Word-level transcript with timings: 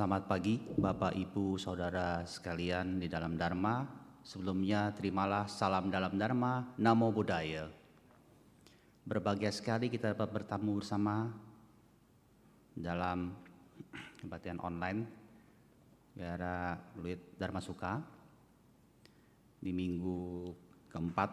Selamat 0.00 0.32
pagi 0.32 0.56
Bapak 0.56 1.12
Ibu 1.12 1.60
Saudara 1.60 2.24
sekalian 2.24 2.96
di 2.96 3.04
dalam 3.04 3.36
Dharma. 3.36 3.84
Sebelumnya 4.24 4.96
terimalah 4.96 5.44
salam 5.44 5.92
dalam 5.92 6.16
Dharma, 6.16 6.72
Namo 6.80 7.12
Buddhaya. 7.12 7.68
Berbahagia 9.04 9.52
sekali 9.52 9.92
kita 9.92 10.16
dapat 10.16 10.40
bertamu 10.40 10.80
bersama 10.80 11.28
dalam 12.72 13.36
kebaktian 14.24 14.56
online 14.64 15.04
Biara 16.16 16.80
Luit 16.96 17.36
Dharma 17.36 17.60
Suka 17.60 18.00
di 19.60 19.68
minggu 19.68 20.48
keempat. 20.96 21.28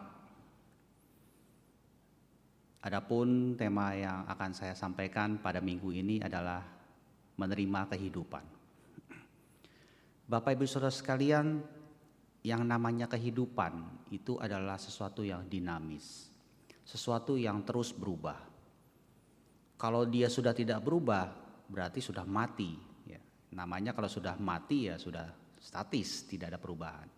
Adapun 2.84 3.56
tema 3.56 3.96
yang 3.96 4.28
akan 4.28 4.52
saya 4.52 4.76
sampaikan 4.76 5.40
pada 5.40 5.56
minggu 5.64 5.88
ini 5.88 6.20
adalah 6.20 6.60
menerima 7.40 7.96
kehidupan. 7.96 8.58
Bapak 10.28 10.60
Ibu 10.60 10.68
Saudara 10.68 10.92
sekalian, 10.92 11.64
yang 12.44 12.60
namanya 12.68 13.08
kehidupan 13.08 14.04
itu 14.12 14.36
adalah 14.36 14.76
sesuatu 14.76 15.24
yang 15.24 15.48
dinamis, 15.48 16.28
sesuatu 16.84 17.40
yang 17.40 17.64
terus 17.64 17.96
berubah. 17.96 18.36
Kalau 19.80 20.04
dia 20.04 20.28
sudah 20.28 20.52
tidak 20.52 20.84
berubah, 20.84 21.32
berarti 21.64 22.04
sudah 22.04 22.28
mati. 22.28 22.76
Ya. 23.08 23.16
Namanya 23.56 23.96
kalau 23.96 24.12
sudah 24.12 24.36
mati 24.36 24.92
ya 24.92 25.00
sudah 25.00 25.32
statis, 25.56 26.28
tidak 26.28 26.52
ada 26.52 26.60
perubahan. 26.60 27.08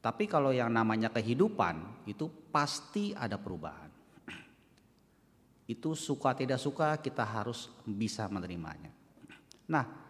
Tapi 0.00 0.24
kalau 0.24 0.48
yang 0.48 0.72
namanya 0.72 1.12
kehidupan 1.12 2.08
itu 2.08 2.48
pasti 2.48 3.12
ada 3.12 3.36
perubahan. 3.36 3.92
Itu 5.68 5.92
suka 5.92 6.32
tidak 6.32 6.64
suka 6.64 6.96
kita 6.96 7.28
harus 7.28 7.68
bisa 7.84 8.24
menerimanya. 8.32 8.88
Nah, 9.68 10.07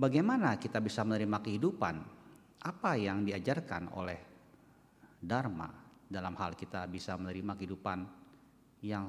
bagaimana 0.00 0.56
kita 0.56 0.80
bisa 0.80 1.04
menerima 1.04 1.44
kehidupan? 1.44 1.96
Apa 2.60 2.96
yang 2.96 3.24
diajarkan 3.24 3.92
oleh 3.92 4.20
Dharma 5.20 5.68
dalam 6.08 6.32
hal 6.40 6.56
kita 6.56 6.88
bisa 6.88 7.16
menerima 7.20 7.56
kehidupan 7.56 7.98
yang 8.80 9.06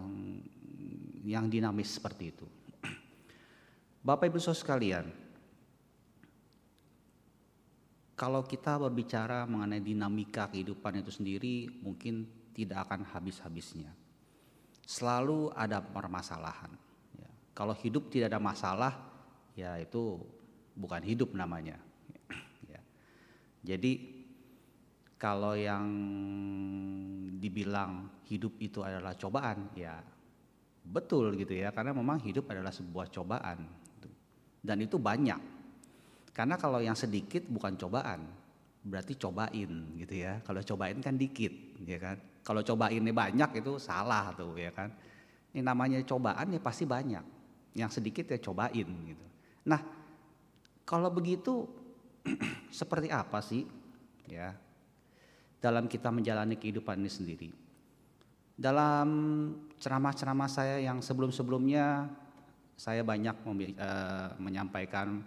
yang 1.23 1.47
dinamis 1.47 1.95
seperti 1.95 2.23
itu? 2.35 2.47
Bapak 4.07 4.27
Ibu 4.27 4.39
Saudara 4.39 4.59
sekalian, 4.59 5.05
kalau 8.15 8.43
kita 8.43 8.75
berbicara 8.79 9.47
mengenai 9.47 9.83
dinamika 9.83 10.51
kehidupan 10.51 10.99
itu 10.99 11.11
sendiri 11.11 11.71
mungkin 11.79 12.27
tidak 12.51 12.87
akan 12.87 13.07
habis-habisnya. 13.07 13.91
Selalu 14.83 15.55
ada 15.55 15.79
permasalahan. 15.79 16.71
Ya. 17.15 17.31
Kalau 17.55 17.71
hidup 17.71 18.11
tidak 18.11 18.35
ada 18.35 18.43
masalah, 18.43 18.93
ya 19.55 19.79
itu 19.79 20.19
bukan 20.81 21.05
hidup 21.05 21.37
namanya. 21.37 21.77
ya. 22.71 22.81
Jadi 23.61 23.91
kalau 25.21 25.53
yang 25.53 25.85
dibilang 27.37 28.09
hidup 28.25 28.57
itu 28.57 28.81
adalah 28.81 29.13
cobaan, 29.13 29.69
ya 29.77 30.01
betul 30.81 31.37
gitu 31.37 31.53
ya, 31.53 31.69
karena 31.69 31.93
memang 31.93 32.17
hidup 32.25 32.49
adalah 32.49 32.73
sebuah 32.73 33.13
cobaan, 33.13 33.61
dan 34.65 34.77
itu 34.81 34.97
banyak. 34.97 35.37
Karena 36.33 36.57
kalau 36.57 36.81
yang 36.81 36.97
sedikit 36.97 37.45
bukan 37.45 37.77
cobaan, 37.77 38.25
berarti 38.81 39.13
cobain 39.19 39.71
gitu 39.99 40.15
ya. 40.15 40.41
Kalau 40.41 40.61
cobain 40.65 40.97
kan 40.97 41.17
dikit, 41.17 41.53
ya 41.85 42.01
kan. 42.01 42.17
Kalau 42.41 42.65
cobainnya 42.65 43.13
banyak 43.13 43.61
itu 43.61 43.77
salah 43.77 44.33
tuh 44.33 44.57
ya 44.57 44.73
kan. 44.73 44.89
Ini 45.53 45.61
namanya 45.61 46.01
cobaan 46.01 46.49
ya 46.49 46.61
pasti 46.63 46.89
banyak. 46.89 47.21
Yang 47.77 48.01
sedikit 48.01 48.25
ya 48.31 48.41
cobain 48.41 48.87
gitu. 48.87 49.25
Nah, 49.69 50.00
kalau 50.91 51.07
begitu 51.07 51.63
seperti 52.67 53.07
apa 53.07 53.39
sih 53.39 53.63
ya 54.27 54.51
dalam 55.63 55.87
kita 55.87 56.11
menjalani 56.11 56.59
kehidupan 56.59 56.99
ini 56.99 57.07
sendiri? 57.07 57.49
Dalam 58.59 59.07
ceramah-ceramah 59.79 60.49
saya 60.51 60.83
yang 60.83 60.99
sebelum-sebelumnya 60.99 62.11
saya 62.75 63.05
banyak 63.05 63.35
uh, 63.45 64.35
menyampaikan 64.41 65.23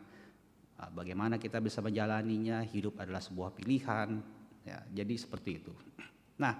uh, 0.76 0.90
bagaimana 0.92 1.40
kita 1.40 1.62
bisa 1.64 1.80
menjalaninya, 1.80 2.60
hidup 2.66 2.98
adalah 3.00 3.22
sebuah 3.22 3.54
pilihan, 3.54 4.20
ya, 4.66 4.78
jadi 4.92 5.14
seperti 5.16 5.50
itu. 5.64 5.72
Nah, 6.34 6.50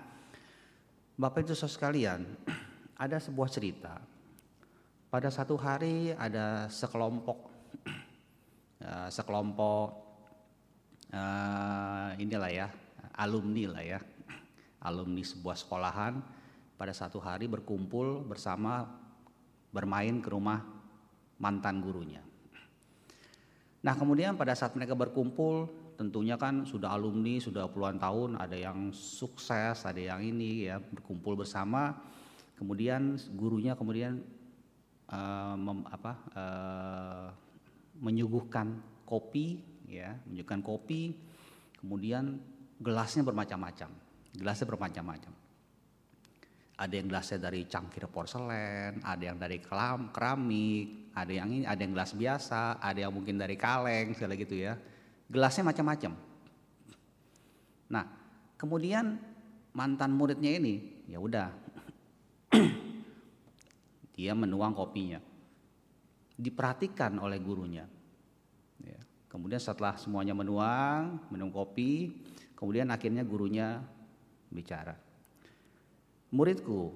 Bapak 1.19 1.51
Saudara 1.51 1.67
sekalian, 1.67 2.23
ada 3.05 3.19
sebuah 3.19 3.51
cerita. 3.51 3.99
Pada 5.11 5.31
satu 5.35 5.59
hari 5.59 6.15
ada 6.15 6.71
sekelompok 6.71 7.51
uh, 9.05 9.11
sekelompok 9.13 9.89
uh, 11.13 12.17
inilah 12.17 12.49
ya 12.49 12.69
alumni 13.21 13.77
lah 13.77 13.85
ya 13.85 14.01
alumni 14.81 15.21
sebuah 15.21 15.57
sekolahan 15.61 16.21
pada 16.75 16.93
satu 16.97 17.21
hari 17.21 17.47
berkumpul 17.47 18.25
bersama 18.25 18.89
bermain 19.71 20.21
ke 20.21 20.29
rumah 20.29 20.61
mantan 21.39 21.81
gurunya. 21.81 22.21
Nah 23.85 23.95
kemudian 23.97 24.37
pada 24.37 24.57
saat 24.57 24.73
mereka 24.77 24.97
berkumpul 24.97 25.69
tentunya 25.95 26.35
kan 26.35 26.67
sudah 26.67 26.91
alumni 26.95 27.39
sudah 27.39 27.71
puluhan 27.71 28.03
tahun 28.03 28.35
ada 28.35 28.57
yang 28.59 28.91
sukses 28.91 29.87
ada 29.87 30.01
yang 30.01 30.21
ini 30.27 30.67
ya 30.67 30.83
berkumpul 30.83 31.39
bersama 31.39 31.95
kemudian 32.59 33.15
gurunya 33.39 33.79
kemudian 33.79 34.19
uh, 35.07 35.55
mem, 35.55 35.87
apa 35.87 36.13
uh, 36.35 37.29
menyuguhkan 38.03 38.75
kopi 39.07 39.61
ya 39.87 40.17
menyuguhkan 40.27 40.65
kopi 40.65 41.15
kemudian 41.79 42.41
gelasnya 42.81 43.23
bermacam-macam 43.23 44.05
gelasnya 44.35 44.67
bermacam-macam. 44.67 45.33
Ada 46.75 46.95
yang 46.99 47.07
gelasnya 47.07 47.39
dari 47.39 47.71
cangkir 47.71 48.11
porselen 48.11 48.99
ada 49.07 49.23
yang 49.23 49.39
dari 49.39 49.63
kelam 49.63 50.11
keramik 50.11 51.15
ada 51.15 51.31
yang 51.31 51.47
ini 51.55 51.63
ada 51.63 51.79
yang 51.79 51.95
gelas 51.95 52.19
biasa 52.19 52.83
ada 52.83 52.99
yang 52.99 53.15
mungkin 53.15 53.39
dari 53.39 53.55
kaleng 53.55 54.11
segala 54.19 54.35
gitu 54.35 54.59
ya. 54.59 54.75
Gelasnya 55.31 55.71
macam-macam. 55.71 56.13
Nah 57.95 58.05
kemudian 58.59 59.23
mantan 59.71 60.19
muridnya 60.19 60.51
ini 60.59 61.07
ya 61.07 61.23
udah 61.23 61.49
dia 64.19 64.35
menuang 64.35 64.75
kopinya. 64.75 65.23
Diperhatikan 66.35 67.23
oleh 67.23 67.39
gurunya. 67.39 67.87
Kemudian 69.35 69.59
setelah 69.59 69.99
semuanya 69.99 70.31
menuang, 70.31 71.27
minum 71.27 71.51
kopi, 71.51 72.23
kemudian 72.55 72.87
akhirnya 72.95 73.27
gurunya 73.27 73.83
bicara. 74.47 74.95
Muridku, 76.31 76.95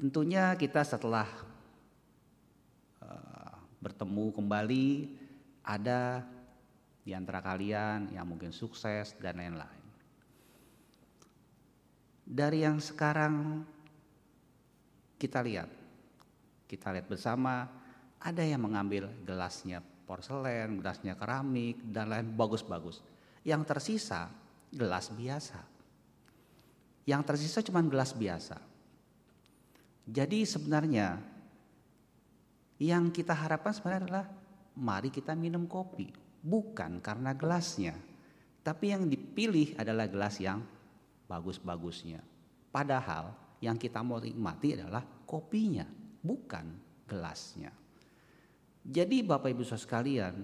tentunya 0.00 0.56
kita 0.56 0.88
setelah 0.88 1.28
uh, 3.04 3.60
bertemu 3.76 4.32
kembali 4.32 4.88
ada 5.60 6.24
di 7.04 7.12
antara 7.12 7.44
kalian 7.44 8.16
yang 8.16 8.24
mungkin 8.24 8.48
sukses 8.48 9.20
dan 9.20 9.36
lain-lain. 9.36 9.84
Dari 12.24 12.64
yang 12.64 12.80
sekarang 12.80 13.68
kita 15.20 15.44
lihat 15.44 15.68
kita 16.64 16.88
lihat 16.88 17.04
bersama 17.04 17.68
ada 18.16 18.40
yang 18.40 18.64
mengambil 18.64 19.12
gelasnya 19.28 19.84
porselen, 20.08 20.80
gelasnya 20.80 21.12
keramik 21.20 21.84
dan 21.84 22.08
lain 22.08 22.32
bagus-bagus. 22.32 23.04
Yang 23.44 23.62
tersisa 23.68 24.32
gelas 24.72 25.12
biasa. 25.12 25.60
Yang 27.04 27.22
tersisa 27.28 27.60
cuma 27.60 27.84
gelas 27.84 28.16
biasa. 28.16 28.56
Jadi 30.08 30.48
sebenarnya 30.48 31.20
yang 32.80 33.12
kita 33.12 33.36
harapkan 33.36 33.76
sebenarnya 33.76 34.02
adalah 34.08 34.26
mari 34.80 35.12
kita 35.12 35.36
minum 35.36 35.68
kopi, 35.68 36.08
bukan 36.40 37.04
karena 37.04 37.36
gelasnya. 37.36 37.92
Tapi 38.64 38.96
yang 38.96 39.04
dipilih 39.04 39.76
adalah 39.76 40.08
gelas 40.08 40.40
yang 40.40 40.64
bagus-bagusnya. 41.28 42.24
Padahal 42.72 43.36
yang 43.60 43.76
kita 43.76 44.00
mau 44.00 44.22
nikmati 44.22 44.78
adalah 44.78 45.04
kopinya 45.28 45.84
bukan 46.22 46.66
gelasnya. 47.08 47.87
Jadi 48.88 49.20
Bapak 49.20 49.52
Ibu 49.52 49.68
Saudara 49.68 49.84
sekalian, 49.84 50.34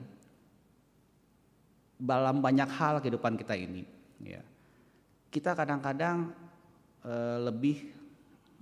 dalam 1.96 2.44
banyak 2.44 2.68
hal 2.68 3.00
kehidupan 3.00 3.40
kita 3.40 3.56
ini, 3.56 3.88
ya, 4.20 4.44
kita 5.32 5.56
kadang-kadang 5.56 6.28
e, 7.00 7.14
lebih 7.40 7.78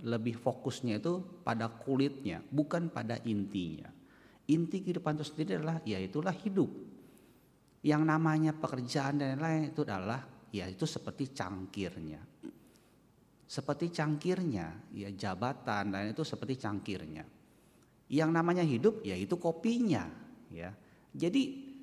lebih 0.07 0.39
fokusnya 0.39 1.03
itu 1.03 1.19
pada 1.43 1.67
kulitnya, 1.67 2.39
bukan 2.47 2.87
pada 2.87 3.19
intinya. 3.27 3.91
Inti 4.47 4.79
kehidupan 4.79 5.19
itu 5.19 5.27
sendiri 5.27 5.59
adalah 5.59 5.83
ya 5.83 5.99
itulah 5.99 6.31
hidup. 6.31 6.71
Yang 7.83 8.03
namanya 8.07 8.55
pekerjaan 8.55 9.19
dan 9.19 9.35
lain-lain 9.35 9.75
itu 9.75 9.83
adalah 9.83 10.23
ya 10.55 10.71
itu 10.71 10.87
seperti 10.87 11.35
cangkirnya 11.35 12.33
seperti 13.53 13.93
cangkirnya, 13.93 14.97
ya 14.97 15.09
jabatan 15.13 15.93
dan 15.93 16.09
itu 16.09 16.25
seperti 16.25 16.57
cangkirnya. 16.57 17.21
Yang 18.13 18.29
namanya 18.29 18.61
hidup 18.61 19.01
yaitu 19.01 19.41
kopinya, 19.41 20.05
ya. 20.53 20.69
Jadi 21.17 21.73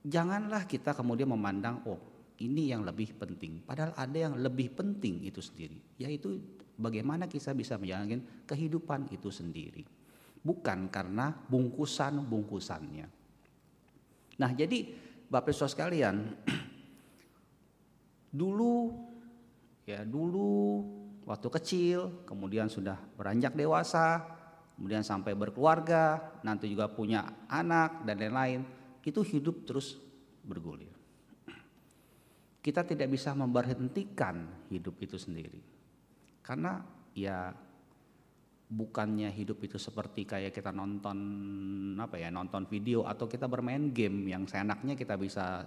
janganlah 0.00 0.64
kita 0.64 0.96
kemudian 0.96 1.28
memandang 1.28 1.84
oh 1.84 2.00
ini 2.40 2.72
yang 2.72 2.86
lebih 2.86 3.12
penting. 3.18 3.60
Padahal 3.60 3.92
ada 3.92 4.16
yang 4.16 4.40
lebih 4.40 4.72
penting 4.72 5.20
itu 5.26 5.44
sendiri, 5.44 5.76
yaitu 6.00 6.40
bagaimana 6.78 7.28
kita 7.28 7.52
bisa 7.52 7.76
menjalankan 7.76 8.46
kehidupan 8.48 9.10
itu 9.12 9.28
sendiri. 9.28 9.84
Bukan 10.40 10.88
karena 10.88 11.34
bungkusan-bungkusannya. 11.50 13.06
Nah 14.38 14.50
jadi 14.54 14.78
Bapak 15.28 15.52
Ibu 15.52 15.66
sekalian, 15.66 16.16
dulu 18.40 18.96
ya 19.84 20.06
dulu 20.06 20.84
waktu 21.26 21.48
kecil, 21.52 22.24
kemudian 22.24 22.70
sudah 22.70 22.96
beranjak 23.18 23.52
dewasa, 23.52 24.37
kemudian 24.78 25.02
sampai 25.02 25.34
berkeluarga, 25.34 26.38
nanti 26.46 26.70
juga 26.70 26.86
punya 26.86 27.50
anak 27.50 28.06
dan 28.06 28.14
lain-lain, 28.22 28.62
itu 29.02 29.26
hidup 29.26 29.66
terus 29.66 29.98
bergulir. 30.46 30.94
Kita 32.62 32.86
tidak 32.86 33.10
bisa 33.10 33.34
memberhentikan 33.34 34.46
hidup 34.70 34.94
itu 35.02 35.18
sendiri. 35.18 35.58
Karena 36.46 36.78
ya 37.10 37.50
bukannya 38.70 39.34
hidup 39.34 39.58
itu 39.66 39.82
seperti 39.82 40.22
kayak 40.28 40.54
kita 40.54 40.70
nonton 40.70 41.18
apa 41.98 42.20
ya 42.20 42.28
nonton 42.30 42.68
video 42.68 43.02
atau 43.02 43.24
kita 43.24 43.48
bermain 43.48 43.90
game 43.90 44.28
yang 44.30 44.44
seenaknya 44.44 44.92
kita 44.92 45.16
bisa 45.16 45.64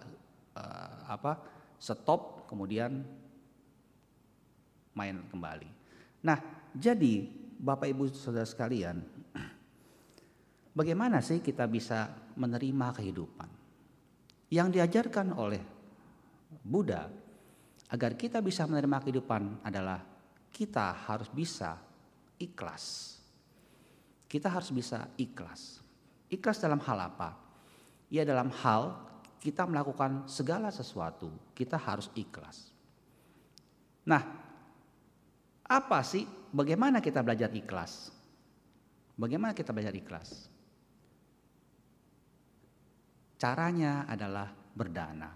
uh, 0.53 0.97
apa 1.09 1.41
stop 1.81 2.45
kemudian 2.45 3.01
main 4.93 5.17
kembali. 5.27 5.69
Nah, 6.21 6.37
jadi 6.77 7.40
Bapak 7.61 7.93
Ibu 7.93 8.09
Saudara 8.09 8.49
sekalian, 8.49 9.05
bagaimana 10.81 11.21
sih 11.21 11.45
kita 11.45 11.69
bisa 11.69 12.09
menerima 12.33 12.87
kehidupan? 12.97 13.49
Yang 14.49 14.67
diajarkan 14.81 15.37
oleh 15.37 15.61
Buddha 16.65 17.05
agar 17.93 18.17
kita 18.17 18.41
bisa 18.41 18.65
menerima 18.65 18.97
kehidupan 19.05 19.61
adalah 19.61 20.01
kita 20.49 21.05
harus 21.05 21.29
bisa 21.29 21.77
ikhlas. 22.41 23.15
Kita 24.25 24.49
harus 24.49 24.73
bisa 24.73 25.05
ikhlas. 25.21 25.85
Ikhlas 26.33 26.57
dalam 26.57 26.81
hal 26.81 26.97
apa? 26.97 27.37
Ya 28.09 28.25
dalam 28.25 28.49
hal 28.49 28.97
kita 29.37 29.69
melakukan 29.69 30.25
segala 30.25 30.73
sesuatu, 30.73 31.29
kita 31.53 31.77
harus 31.77 32.09
ikhlas. 32.17 32.73
Nah, 34.09 34.25
apa 35.61 35.99
sih 36.01 36.40
bagaimana 36.51 36.99
kita 36.99 37.23
belajar 37.23 37.49
ikhlas? 37.51 38.11
Bagaimana 39.15 39.51
kita 39.55 39.71
belajar 39.75 39.95
ikhlas? 39.95 40.51
Caranya 43.41 44.05
adalah 44.05 44.47
berdana. 44.53 45.31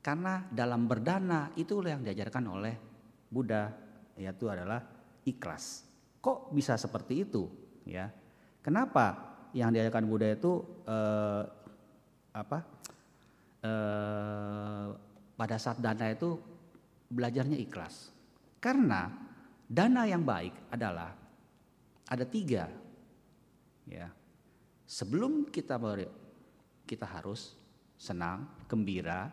Karena 0.00 0.42
dalam 0.48 0.88
berdana 0.88 1.52
itulah 1.54 1.94
yang 1.94 2.02
diajarkan 2.02 2.44
oleh 2.48 2.74
Buddha 3.30 3.70
yaitu 4.16 4.48
adalah 4.50 4.80
ikhlas. 5.22 5.86
Kok 6.20 6.52
bisa 6.52 6.74
seperti 6.80 7.28
itu 7.28 7.46
ya? 7.86 8.08
Kenapa 8.60 9.36
yang 9.56 9.72
diajarkan 9.72 10.04
Buddha 10.08 10.28
itu 10.34 10.52
eh, 10.88 11.42
apa? 12.34 12.58
Eh, 13.60 14.88
pada 15.36 15.56
saat 15.56 15.80
dana 15.80 16.08
itu 16.12 16.36
belajarnya 17.08 17.56
ikhlas. 17.60 18.12
Karena 18.60 19.29
dana 19.70 20.02
yang 20.10 20.26
baik 20.26 20.74
adalah 20.74 21.14
ada 22.10 22.26
tiga 22.26 22.66
ya. 23.86 24.10
Sebelum 24.90 25.46
kita 25.54 25.78
ber, 25.78 26.02
kita 26.82 27.06
harus 27.06 27.54
senang, 27.94 28.66
gembira, 28.66 29.30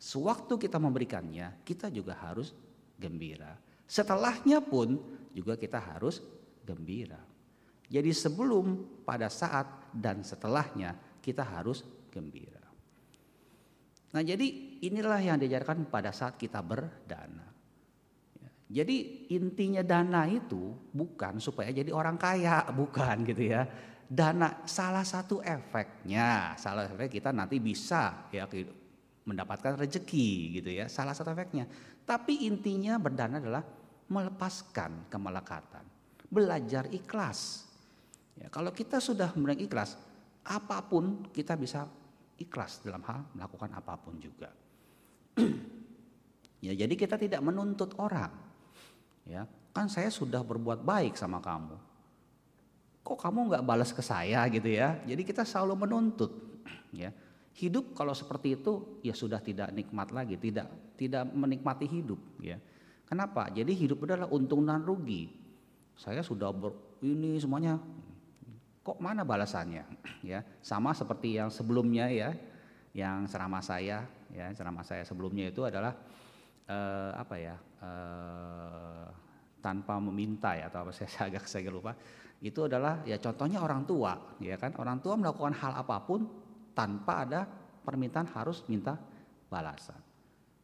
Sewaktu 0.00 0.56
kita 0.56 0.80
memberikannya, 0.80 1.60
kita 1.60 1.92
juga 1.92 2.16
harus 2.16 2.56
gembira. 2.96 3.52
Setelahnya 3.84 4.64
pun 4.64 4.96
juga 5.36 5.60
kita 5.60 5.76
harus 5.76 6.24
gembira. 6.64 7.20
Jadi 7.84 8.08
sebelum, 8.16 8.80
pada 9.04 9.28
saat, 9.28 9.92
dan 9.92 10.24
setelahnya 10.24 11.20
kita 11.20 11.44
harus 11.44 11.84
gembira. 12.08 12.64
Nah 14.16 14.24
jadi 14.24 14.80
inilah 14.80 15.20
yang 15.20 15.36
diajarkan 15.36 15.84
pada 15.92 16.16
saat 16.16 16.40
kita 16.40 16.64
berdana. 16.64 17.49
Jadi 18.70 19.26
intinya 19.34 19.82
dana 19.82 20.30
itu 20.30 20.70
bukan 20.94 21.42
supaya 21.42 21.74
jadi 21.74 21.90
orang 21.90 22.14
kaya, 22.14 22.62
bukan 22.78 23.26
gitu 23.26 23.50
ya. 23.50 23.66
Dana 24.10 24.62
salah 24.62 25.02
satu 25.02 25.42
efeknya, 25.42 26.54
salah 26.54 26.86
satu 26.86 26.98
efek 27.02 27.18
kita 27.18 27.34
nanti 27.34 27.58
bisa 27.58 28.30
ya 28.30 28.46
mendapatkan 29.26 29.74
rezeki 29.74 30.62
gitu 30.62 30.70
ya. 30.70 30.86
Salah 30.86 31.14
satu 31.18 31.34
efeknya. 31.34 31.66
Tapi 32.06 32.46
intinya 32.46 32.94
berdana 32.98 33.42
adalah 33.42 33.62
melepaskan 34.10 35.06
kemelekatan, 35.10 35.86
belajar 36.26 36.86
ikhlas. 36.90 37.70
Ya, 38.38 38.50
kalau 38.50 38.74
kita 38.74 38.98
sudah 38.98 39.30
mulai 39.38 39.58
ikhlas, 39.62 39.94
apa 40.46 40.82
pun 40.82 41.26
kita 41.30 41.54
bisa 41.54 41.86
ikhlas 42.38 42.82
dalam 42.82 43.02
hal 43.06 43.26
melakukan 43.34 43.70
apa 43.74 43.94
pun 43.98 44.18
juga. 44.18 44.50
ya, 46.66 46.74
jadi 46.74 46.94
kita 46.98 47.14
tidak 47.18 47.42
menuntut 47.42 47.94
orang. 48.02 48.49
Ya, 49.30 49.46
kan 49.70 49.86
saya 49.86 50.10
sudah 50.10 50.42
berbuat 50.42 50.82
baik 50.82 51.14
sama 51.14 51.38
kamu. 51.38 51.78
Kok 53.06 53.18
kamu 53.22 53.54
nggak 53.54 53.62
balas 53.62 53.94
ke 53.94 54.02
saya 54.02 54.42
gitu 54.50 54.66
ya? 54.66 54.98
Jadi 55.06 55.22
kita 55.22 55.46
selalu 55.46 55.86
menuntut. 55.86 56.34
Ya, 56.90 57.14
Hidup 57.60 57.98
kalau 57.98 58.14
seperti 58.14 58.54
itu 58.56 59.02
ya 59.02 59.10
sudah 59.10 59.42
tidak 59.42 59.74
nikmat 59.74 60.14
lagi, 60.14 60.38
tidak 60.38 60.70
tidak 60.94 61.26
menikmati 61.34 61.84
hidup 61.90 62.16
ya. 62.38 62.56
Kenapa? 63.04 63.50
Jadi 63.50 63.74
hidup 63.74 64.06
adalah 64.06 64.30
untung 64.30 64.62
dan 64.62 64.86
rugi. 64.86 65.26
Saya 65.98 66.22
sudah 66.22 66.54
ber, 66.54 66.72
ini 67.02 67.36
semuanya 67.42 67.76
kok 68.80 68.96
mana 69.02 69.26
balasannya 69.26 69.82
ya. 70.22 70.46
Sama 70.62 70.94
seperti 70.94 71.36
yang 71.36 71.50
sebelumnya 71.50 72.06
ya, 72.08 72.30
yang 72.94 73.26
ceramah 73.26 73.60
saya 73.60 74.06
ya, 74.30 74.46
ceramah 74.54 74.86
saya 74.86 75.02
sebelumnya 75.02 75.50
itu 75.50 75.66
adalah 75.66 75.92
eh, 76.70 77.12
apa 77.12 77.34
ya? 77.34 77.56
Eh, 77.82 79.06
tanpa 79.60 80.00
meminta 80.00 80.56
ya 80.56 80.72
atau 80.72 80.88
apa 80.88 80.92
saya 80.96 81.30
agak 81.30 81.46
saya 81.46 81.70
lupa. 81.70 81.94
Itu 82.40 82.66
adalah 82.66 83.04
ya 83.04 83.20
contohnya 83.20 83.60
orang 83.60 83.84
tua 83.84 84.36
ya 84.40 84.56
kan. 84.56 84.74
Orang 84.80 85.04
tua 85.04 85.16
melakukan 85.20 85.54
hal 85.56 85.76
apa 85.76 85.96
pun 86.04 86.24
tanpa 86.72 87.28
ada 87.28 87.44
permintaan 87.84 88.28
harus 88.32 88.64
minta 88.66 88.96
balasan. 89.52 90.00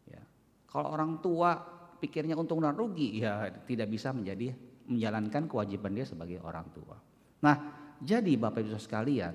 Ya. 0.08 0.22
Kalau 0.68 0.92
orang 0.92 1.20
tua 1.20 1.56
pikirnya 2.00 2.36
untung 2.36 2.60
dan 2.60 2.76
rugi, 2.76 3.20
ya 3.20 3.48
tidak 3.64 3.88
bisa 3.92 4.12
menjadi 4.12 4.52
menjalankan 4.86 5.50
kewajiban 5.50 5.92
dia 5.96 6.06
sebagai 6.06 6.38
orang 6.44 6.68
tua. 6.70 6.96
Nah, 7.42 7.56
jadi 7.98 8.32
Bapak 8.38 8.62
Ibu 8.62 8.78
sekalian, 8.78 9.34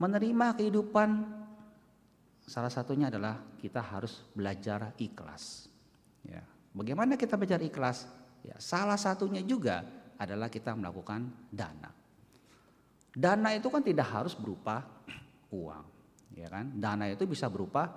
menerima 0.00 0.46
kehidupan 0.58 1.10
salah 2.44 2.72
satunya 2.72 3.08
adalah 3.08 3.40
kita 3.56 3.80
harus 3.80 4.24
belajar 4.34 4.92
ikhlas. 5.00 5.68
Ya. 6.24 6.44
Bagaimana 6.74 7.14
kita 7.14 7.38
belajar 7.38 7.62
ikhlas? 7.62 8.10
Ya, 8.42 8.58
salah 8.58 8.98
satunya 8.98 9.40
juga 9.46 9.86
adalah 10.18 10.50
kita 10.50 10.74
melakukan 10.74 11.30
dana. 11.48 11.90
Dana 13.14 13.54
itu 13.54 13.70
kan 13.70 13.78
tidak 13.78 14.10
harus 14.10 14.34
berupa 14.34 14.82
uang, 15.54 15.86
ya 16.34 16.50
kan? 16.50 16.74
Dana 16.74 17.06
itu 17.06 17.30
bisa 17.30 17.46
berupa 17.46 17.94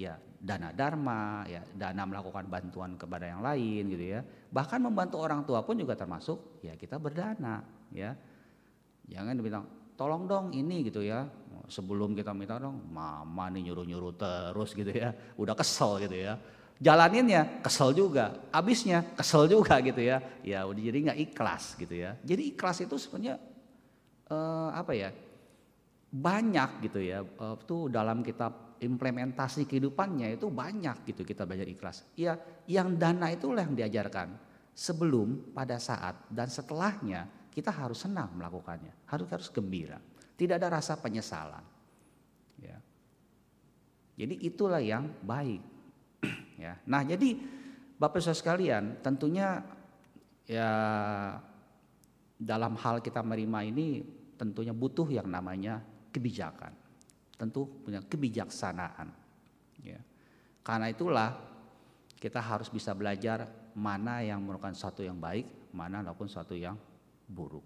ya 0.00 0.16
dana 0.40 0.72
dharma, 0.72 1.44
ya 1.44 1.60
dana 1.76 2.08
melakukan 2.08 2.48
bantuan 2.48 2.96
kepada 2.96 3.28
yang 3.28 3.44
lain 3.44 3.92
gitu 3.92 4.04
ya. 4.16 4.24
Bahkan 4.24 4.80
membantu 4.80 5.20
orang 5.20 5.44
tua 5.44 5.60
pun 5.60 5.76
juga 5.76 5.92
termasuk 5.92 6.64
ya 6.64 6.80
kita 6.80 6.96
berdana, 6.96 7.60
ya. 7.92 8.16
Jangan 9.04 9.36
dibilang 9.36 9.64
tolong 10.00 10.24
dong 10.24 10.46
ini 10.56 10.80
gitu 10.88 11.04
ya. 11.04 11.28
Sebelum 11.68 12.16
kita 12.16 12.32
minta 12.32 12.56
dong, 12.56 12.88
mama 12.88 13.52
nih 13.52 13.68
nyuruh-nyuruh 13.68 14.16
terus 14.16 14.72
gitu 14.72 14.96
ya. 14.96 15.12
Udah 15.36 15.52
kesel 15.52 16.08
gitu 16.08 16.16
ya 16.24 16.40
jalaninnya 16.78 17.62
kesel 17.62 17.94
juga, 17.94 18.38
habisnya 18.50 19.02
kesel 19.14 19.46
juga 19.50 19.78
gitu 19.82 20.00
ya. 20.02 20.22
Ya 20.42 20.66
udah 20.66 20.82
jadi 20.82 20.98
nggak 21.10 21.20
ikhlas 21.30 21.78
gitu 21.78 21.94
ya. 21.94 22.18
Jadi 22.22 22.54
ikhlas 22.54 22.82
itu 22.82 22.96
sebenarnya 22.98 23.38
uh, 24.30 24.70
apa 24.74 24.92
ya 24.94 25.10
banyak 26.14 26.86
gitu 26.86 27.02
ya 27.02 27.26
uh, 27.26 27.58
tuh 27.66 27.90
dalam 27.90 28.22
kitab 28.22 28.78
implementasi 28.78 29.66
kehidupannya 29.66 30.38
itu 30.38 30.46
banyak 30.50 31.08
gitu 31.10 31.26
kita 31.26 31.42
belajar 31.46 31.66
ikhlas. 31.66 32.06
Ya 32.14 32.38
yang 32.70 32.94
dana 32.94 33.30
itulah 33.30 33.66
yang 33.66 33.74
diajarkan 33.74 34.54
sebelum, 34.74 35.54
pada 35.54 35.78
saat 35.78 36.26
dan 36.28 36.50
setelahnya 36.50 37.30
kita 37.54 37.70
harus 37.70 38.02
senang 38.02 38.34
melakukannya, 38.34 39.06
harus 39.06 39.30
harus 39.30 39.48
gembira, 39.54 40.02
tidak 40.34 40.58
ada 40.58 40.82
rasa 40.82 40.98
penyesalan. 40.98 41.62
Ya. 42.58 42.78
Jadi 44.18 44.34
itulah 44.42 44.82
yang 44.82 45.06
baik. 45.22 45.73
ya. 46.64 46.78
Nah 46.88 47.02
jadi 47.04 47.36
Bapak 47.94 48.20
Ibu 48.20 48.34
sekalian 48.34 49.00
tentunya 49.00 49.62
ya 50.44 50.70
dalam 52.34 52.74
hal 52.76 53.00
kita 53.00 53.22
menerima 53.22 53.60
ini 53.70 53.86
tentunya 54.34 54.74
butuh 54.74 55.06
yang 55.08 55.30
namanya 55.30 55.80
kebijakan, 56.10 56.74
tentu 57.38 57.66
punya 57.86 58.02
kebijaksanaan. 58.02 59.08
Ya. 59.80 60.02
Karena 60.60 60.90
itulah 60.90 61.38
kita 62.18 62.40
harus 62.42 62.68
bisa 62.68 62.92
belajar 62.92 63.46
mana 63.76 64.24
yang 64.24 64.42
merupakan 64.42 64.74
sesuatu 64.74 65.04
yang 65.04 65.18
baik, 65.18 65.70
mana 65.74 66.02
maupun 66.02 66.26
sesuatu 66.26 66.56
yang 66.58 66.78
buruk. 67.28 67.64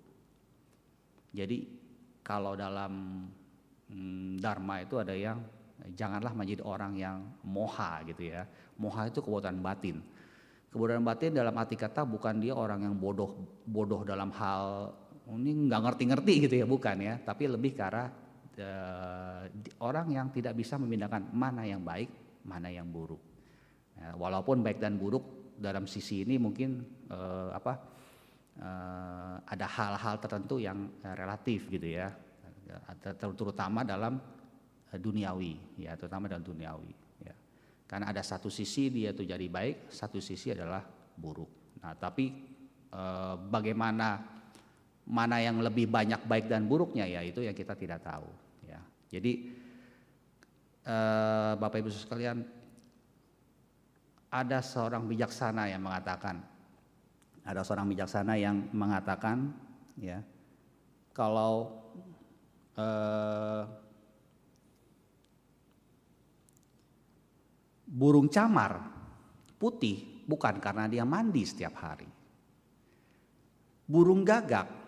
Jadi 1.33 1.69
kalau 2.25 2.57
dalam 2.57 3.25
hmm, 3.89 4.41
dharma 4.41 4.85
itu 4.85 4.97
ada 5.01 5.13
yang 5.17 5.41
janganlah 5.95 6.35
menjadi 6.35 6.63
orang 6.67 6.93
yang 6.99 7.17
moha 7.47 8.03
gitu 8.07 8.35
ya. 8.35 8.45
Moha 8.79 9.07
itu 9.07 9.23
kebodohan 9.23 9.59
batin. 9.63 10.03
Kebodohan 10.69 11.03
batin 11.03 11.33
dalam 11.33 11.55
arti 11.57 11.79
kata 11.79 12.05
bukan 12.05 12.43
dia 12.43 12.53
orang 12.53 12.85
yang 12.85 12.95
bodoh 12.99 13.35
bodoh 13.65 14.05
dalam 14.05 14.29
hal 14.35 14.93
ini 15.29 15.69
nggak 15.69 15.83
ngerti-ngerti 15.85 16.35
gitu 16.49 16.55
ya 16.65 16.67
bukan 16.67 16.97
ya, 17.05 17.15
tapi 17.21 17.45
lebih 17.53 17.77
ke 17.77 17.83
arah 17.85 18.09
uh, 18.65 19.45
orang 19.85 20.09
yang 20.09 20.27
tidak 20.33 20.57
bisa 20.57 20.81
membedakan 20.81 21.29
mana 21.37 21.69
yang 21.69 21.85
baik, 21.85 22.09
mana 22.49 22.73
yang 22.73 22.89
buruk. 22.89 23.21
Ya, 23.99 24.17
walaupun 24.17 24.65
baik 24.65 24.81
dan 24.81 24.97
buruk 24.97 25.53
dalam 25.61 25.85
sisi 25.85 26.25
ini 26.25 26.41
mungkin 26.41 26.81
uh, 27.13 27.53
apa 27.53 27.73
uh, 28.63 29.37
ada 29.45 29.67
hal-hal 29.69 30.17
tertentu 30.17 30.57
yang 30.57 30.89
relatif 31.17 31.69
gitu 31.69 31.93
ya, 31.93 32.09
terutama 33.21 33.85
dalam 33.85 34.17
duniawi 34.97 35.61
ya, 35.77 35.93
terutama 36.01 36.31
dalam 36.33 36.47
duniawi. 36.47 36.93
Ya. 37.21 37.35
Karena 37.85 38.09
ada 38.09 38.25
satu 38.25 38.49
sisi 38.49 38.89
dia 38.89 39.13
itu 39.13 39.29
jadi 39.29 39.45
baik, 39.45 39.93
satu 39.93 40.23
sisi 40.23 40.57
adalah 40.57 40.81
buruk. 41.19 41.77
Nah, 41.85 41.93
tapi 41.99 42.33
uh, 42.95 43.37
bagaimana 43.37 44.39
mana 45.09 45.41
yang 45.41 45.65
lebih 45.65 45.89
banyak 45.89 46.21
baik 46.29 46.53
dan 46.53 46.69
buruknya 46.69 47.09
ya 47.09 47.25
itu 47.25 47.41
yang 47.41 47.57
kita 47.57 47.73
tidak 47.73 48.05
tahu 48.05 48.29
ya 48.61 48.77
jadi 49.09 49.33
eh, 50.85 51.53
bapak 51.57 51.81
ibu 51.81 51.89
sekalian 51.89 52.45
ada 54.29 54.61
seorang 54.61 55.09
bijaksana 55.09 55.73
yang 55.73 55.81
mengatakan 55.81 56.45
ada 57.49 57.65
seorang 57.65 57.89
bijaksana 57.89 58.37
yang 58.37 58.69
mengatakan 58.77 59.57
ya 59.97 60.21
kalau 61.17 61.73
eh, 62.77 63.65
burung 67.99 68.31
camar 68.31 68.79
putih 69.59 70.23
bukan 70.31 70.63
karena 70.63 70.87
dia 70.87 71.03
mandi 71.03 71.43
setiap 71.43 71.75
hari 71.83 72.07
burung 73.91 74.23
gagak 74.23 74.79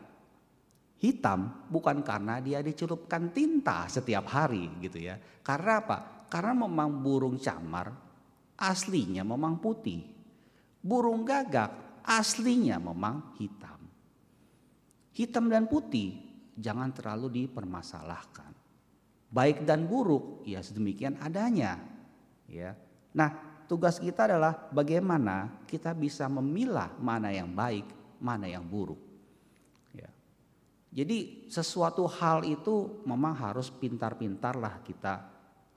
hitam 1.00 1.64
bukan 1.72 2.04
karena 2.04 2.38
dia 2.44 2.60
dicelupkan 2.60 3.32
tinta 3.32 3.88
setiap 3.88 4.28
hari 4.28 4.68
gitu 4.84 5.00
ya. 5.00 5.16
Karena 5.40 5.80
apa? 5.80 6.28
Karena 6.28 6.52
memang 6.54 7.00
burung 7.00 7.40
camar 7.40 7.90
aslinya 8.60 9.24
memang 9.24 9.58
putih. 9.58 10.04
Burung 10.84 11.24
gagak 11.24 12.04
aslinya 12.04 12.76
memang 12.76 13.34
hitam. 13.40 13.80
Hitam 15.16 15.48
dan 15.48 15.66
putih 15.66 16.20
jangan 16.54 16.92
terlalu 16.92 17.44
dipermasalahkan. 17.44 18.52
Baik 19.32 19.64
dan 19.64 19.88
buruk 19.88 20.44
ya 20.44 20.60
sedemikian 20.60 21.16
adanya. 21.24 21.80
Ya. 22.46 22.76
Nah, 23.16 23.62
tugas 23.66 23.98
kita 23.98 24.26
adalah 24.30 24.70
bagaimana 24.70 25.64
kita 25.66 25.94
bisa 25.94 26.30
memilah 26.30 26.94
mana 26.98 27.30
yang 27.34 27.50
baik, 27.50 27.86
mana 28.22 28.46
yang 28.46 28.62
buruk. 28.66 29.10
Jadi 30.90 31.46
sesuatu 31.46 32.02
hal 32.10 32.42
itu 32.42 33.06
memang 33.06 33.30
harus 33.38 33.70
pintar-pintarlah 33.70 34.82
kita 34.82 35.22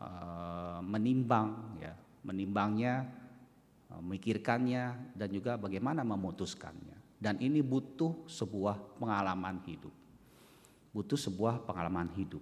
uh, 0.02 0.82
menimbang 0.82 1.78
ya, 1.78 1.94
menimbangnya, 2.26 3.06
memikirkannya 3.94 5.14
dan 5.14 5.30
juga 5.30 5.54
bagaimana 5.62 6.02
memutuskannya. 6.02 7.22
Dan 7.22 7.38
ini 7.46 7.62
butuh 7.62 8.26
sebuah 8.26 8.98
pengalaman 8.98 9.62
hidup. 9.70 9.94
Butuh 10.90 11.16
sebuah 11.16 11.62
pengalaman 11.62 12.10
hidup. 12.18 12.42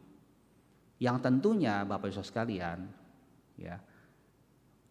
Yang 0.95 1.27
tentunya 1.27 1.83
Bapak 1.83 2.07
Ibu 2.07 2.24
sekalian 2.24 2.88
ya, 3.60 3.83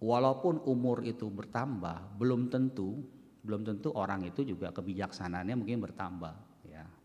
walaupun 0.00 0.64
umur 0.64 1.04
itu 1.04 1.28
bertambah, 1.28 2.18
belum 2.18 2.48
tentu 2.48 3.00
belum 3.40 3.64
tentu 3.64 3.88
orang 3.96 4.20
itu 4.28 4.44
juga 4.44 4.68
kebijaksanaannya 4.68 5.56
mungkin 5.56 5.80
bertambah 5.80 6.50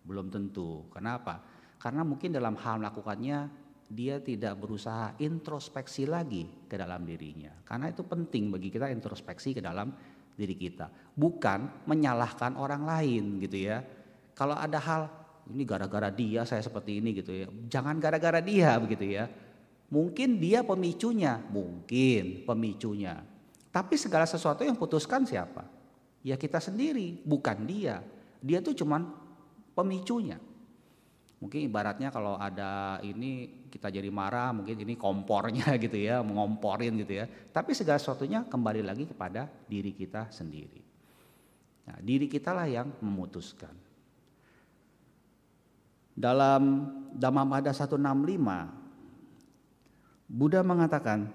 belum 0.06 0.30
tentu. 0.30 0.86
Kenapa? 0.94 1.42
Karena 1.82 2.06
mungkin 2.06 2.32
dalam 2.32 2.56
hal 2.56 2.80
melakukannya 2.80 3.50
dia 3.86 4.18
tidak 4.22 4.58
berusaha 4.58 5.14
introspeksi 5.22 6.10
lagi 6.10 6.46
ke 6.70 6.78
dalam 6.78 7.06
dirinya. 7.06 7.54
Karena 7.66 7.90
itu 7.90 8.06
penting 8.06 8.54
bagi 8.54 8.70
kita 8.74 8.90
introspeksi 8.90 9.58
ke 9.58 9.62
dalam 9.62 9.94
diri 10.38 10.56
kita. 10.58 10.90
Bukan 11.14 11.86
menyalahkan 11.90 12.58
orang 12.58 12.86
lain 12.86 13.42
gitu 13.42 13.70
ya. 13.70 13.82
Kalau 14.34 14.58
ada 14.58 14.82
hal 14.82 15.04
ini 15.54 15.62
gara-gara 15.62 16.10
dia 16.10 16.42
saya 16.46 16.62
seperti 16.66 17.02
ini 17.02 17.14
gitu 17.14 17.32
ya. 17.34 17.48
Jangan 17.70 18.02
gara-gara 18.02 18.42
dia 18.42 18.74
begitu 18.82 19.06
ya. 19.06 19.30
Mungkin 19.90 20.42
dia 20.42 20.66
pemicunya, 20.66 21.38
mungkin 21.54 22.42
pemicunya. 22.44 23.22
Tapi 23.70 24.00
segala 24.00 24.26
sesuatu 24.26 24.66
yang 24.66 24.80
putuskan 24.80 25.28
siapa? 25.28 25.68
Ya 26.26 26.40
kita 26.40 26.58
sendiri, 26.58 27.22
bukan 27.22 27.70
dia. 27.70 28.02
Dia 28.42 28.64
tuh 28.66 28.74
cuman 28.74 29.06
pemicunya. 29.78 30.42
Mungkin 31.38 31.70
ibaratnya 31.70 32.10
kalau 32.10 32.40
ada 32.40 32.98
ini 33.06 33.68
kita 33.70 33.92
jadi 33.92 34.08
marah, 34.10 34.56
mungkin 34.56 34.80
ini 34.82 34.98
kompornya 34.98 35.76
gitu 35.84 36.00
ya, 36.00 36.26
mengomporin 36.26 36.98
gitu 36.98 37.22
ya. 37.22 37.30
Tapi 37.30 37.78
segala 37.78 38.02
sesuatunya 38.02 38.48
kembali 38.48 38.82
lagi 38.82 39.06
kepada 39.06 39.46
diri 39.70 39.94
kita 39.94 40.34
sendiri. 40.34 40.82
Nah, 41.86 42.02
diri 42.02 42.26
kita 42.26 42.50
lah 42.56 42.66
yang 42.66 42.90
memutuskan. 43.04 43.76
Dalam 46.16 46.90
Dhammapada 47.12 47.76
165, 47.76 48.85
Buddha 50.26 50.66
mengatakan, 50.66 51.30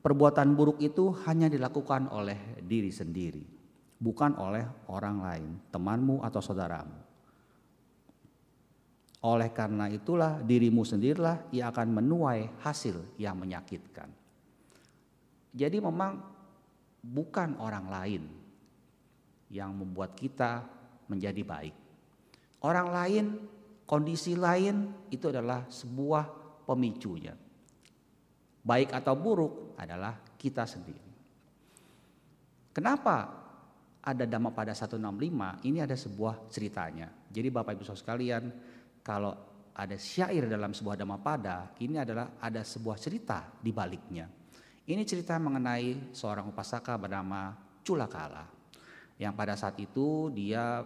perbuatan 0.00 0.56
buruk 0.56 0.80
itu 0.80 1.12
hanya 1.28 1.52
dilakukan 1.52 2.08
oleh 2.08 2.60
diri 2.64 2.88
sendiri, 2.88 3.44
bukan 4.00 4.40
oleh 4.40 4.64
orang 4.88 5.16
lain, 5.20 5.50
temanmu 5.68 6.24
atau 6.24 6.40
saudaramu. 6.40 6.96
Oleh 9.26 9.50
karena 9.52 9.90
itulah 9.90 10.40
dirimu 10.40 10.86
sendirilah 10.86 11.50
yang 11.52 11.68
akan 11.74 11.88
menuai 11.92 12.62
hasil 12.64 13.18
yang 13.20 13.36
menyakitkan. 13.36 14.08
Jadi 15.56 15.76
memang 15.80 16.20
bukan 17.02 17.56
orang 17.60 17.86
lain 17.90 18.22
yang 19.50 19.76
membuat 19.76 20.16
kita 20.16 20.64
menjadi 21.10 21.42
baik. 21.42 21.76
Orang 22.62 22.88
lain, 22.92 23.24
kondisi 23.84 24.38
lain 24.38 24.90
itu 25.10 25.28
adalah 25.28 25.66
sebuah 25.70 26.24
pemicunya. 26.66 27.45
Baik 28.66 28.90
atau 28.90 29.14
buruk 29.14 29.78
adalah 29.78 30.18
kita 30.34 30.66
sendiri. 30.66 31.06
Kenapa 32.74 33.46
ada 34.02 34.24
pada 34.50 34.74
165? 34.74 34.98
Ini 35.62 35.78
ada 35.86 35.94
sebuah 35.94 36.50
ceritanya. 36.50 37.06
Jadi 37.30 37.48
Bapak 37.48 37.78
Ibu 37.78 37.86
Saudara 37.86 38.02
sekalian, 38.02 38.44
kalau 39.06 39.32
ada 39.76 39.94
syair 39.94 40.50
dalam 40.50 40.74
sebuah 40.74 40.98
dhammapada, 40.98 41.78
ini 41.78 42.02
adalah 42.02 42.42
ada 42.42 42.66
sebuah 42.66 42.98
cerita 42.98 43.46
di 43.62 43.70
baliknya. 43.70 44.26
Ini 44.86 45.02
cerita 45.02 45.38
mengenai 45.38 46.14
seorang 46.14 46.50
upasaka 46.50 46.94
bernama 46.98 47.54
Culakala. 47.86 48.46
Yang 49.18 49.34
pada 49.34 49.54
saat 49.58 49.76
itu 49.82 50.30
dia 50.30 50.82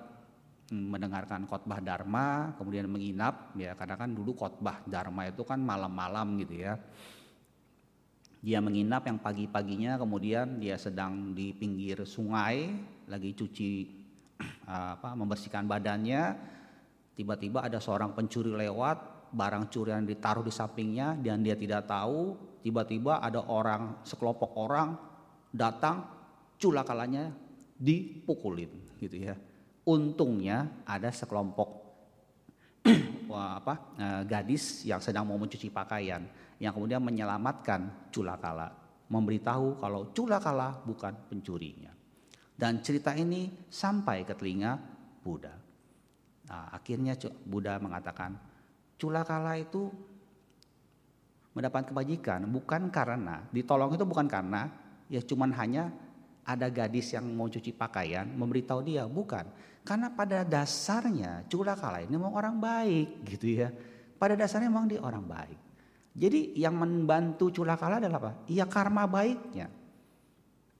mm, 0.72 0.86
mendengarkan 0.88 1.44
khotbah 1.44 1.80
dharma, 1.84 2.56
kemudian 2.56 2.88
menginap 2.88 3.52
ya 3.56 3.76
karena 3.76 4.00
kan 4.00 4.10
dulu 4.12 4.32
khotbah 4.36 4.84
dharma 4.88 5.28
itu 5.28 5.44
kan 5.44 5.60
malam-malam 5.60 6.40
gitu 6.44 6.64
ya. 6.64 6.74
Dia 8.40 8.58
menginap 8.64 9.04
yang 9.04 9.20
pagi-paginya 9.20 10.00
kemudian 10.00 10.60
dia 10.60 10.80
sedang 10.80 11.36
di 11.36 11.52
pinggir 11.52 12.08
sungai 12.08 12.72
lagi 13.04 13.36
cuci 13.36 13.72
apa 14.96 15.12
membersihkan 15.12 15.68
badannya 15.68 16.56
Tiba-tiba 17.20 17.60
ada 17.60 17.76
seorang 17.76 18.16
pencuri 18.16 18.48
lewat, 18.48 19.28
barang 19.36 19.68
curian 19.68 20.08
ditaruh 20.08 20.40
di 20.40 20.48
sampingnya 20.48 21.20
dan 21.20 21.44
dia 21.44 21.52
tidak 21.52 21.84
tahu. 21.84 22.32
Tiba-tiba 22.64 23.20
ada 23.20 23.44
orang, 23.44 24.00
sekelompok 24.08 24.56
orang 24.56 24.96
datang, 25.52 26.00
culakalanya 26.56 27.28
dipukulin 27.76 28.72
gitu 28.96 29.20
ya. 29.20 29.36
Untungnya 29.84 30.80
ada 30.88 31.12
sekelompok 31.12 31.89
apa, 33.34 33.94
eh, 33.98 34.22
gadis 34.26 34.86
yang 34.86 34.98
sedang 34.98 35.26
mau 35.26 35.38
mencuci 35.38 35.70
pakaian 35.70 36.24
yang 36.60 36.72
kemudian 36.76 37.00
menyelamatkan 37.00 38.10
culakala, 38.12 38.68
memberitahu 39.08 39.80
kalau 39.80 40.12
culakala 40.12 40.80
bukan 40.84 41.16
pencurinya. 41.28 41.92
Dan 42.54 42.84
cerita 42.84 43.16
ini 43.16 43.48
sampai 43.72 44.28
ke 44.28 44.36
telinga 44.36 44.76
Buddha. 45.24 45.56
Nah, 46.50 46.68
akhirnya 46.76 47.16
Buddha 47.48 47.80
mengatakan, 47.80 48.36
Culakala 49.00 49.56
itu 49.56 49.88
mendapat 51.56 51.88
kebajikan 51.88 52.44
bukan 52.52 52.92
karena 52.92 53.48
ditolong 53.48 53.96
itu 53.96 54.04
bukan 54.04 54.28
karena 54.28 54.68
ya 55.08 55.24
cuman 55.24 55.56
hanya 55.56 55.88
ada 56.44 56.68
gadis 56.68 57.16
yang 57.16 57.26
mau 57.32 57.48
cuci 57.48 57.72
pakaian 57.74 58.28
memberitahu 58.28 58.84
dia 58.84 59.08
bukan 59.08 59.48
karena 59.80 60.12
pada 60.12 60.44
dasarnya 60.44 61.48
Culakala 61.48 62.04
ini 62.04 62.14
memang 62.14 62.36
orang 62.36 62.56
baik 62.60 63.24
gitu 63.24 63.64
ya. 63.64 63.68
Pada 64.20 64.36
dasarnya 64.36 64.68
memang 64.68 64.86
dia 64.86 65.00
orang 65.00 65.24
baik. 65.24 65.58
Jadi 66.12 66.58
yang 66.58 66.76
membantu 66.76 67.48
Culakala 67.48 67.96
adalah 67.96 68.18
apa? 68.20 68.32
Ya 68.50 68.68
karma 68.68 69.08
baiknya. 69.08 69.72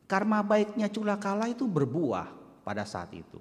Karma 0.04 0.44
baiknya 0.44 0.90
Culakala 0.92 1.48
itu 1.48 1.64
berbuah 1.64 2.28
pada 2.66 2.84
saat 2.84 3.14
itu. 3.16 3.40